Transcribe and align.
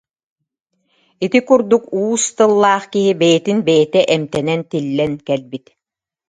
Ити 1.25 1.39
курдук 1.47 1.83
уус 1.99 2.23
тыллаах 2.37 2.83
киһи 2.93 3.11
бэйэтин 3.21 3.57
бэйэтэ 3.67 4.01
эмтэнэн 4.15 4.61
тиллэн 4.69 5.13
кэлбит 5.27 5.65